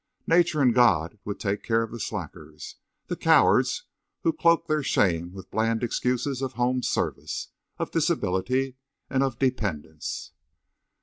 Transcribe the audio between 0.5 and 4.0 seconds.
and God would take care of the slackers, the cowards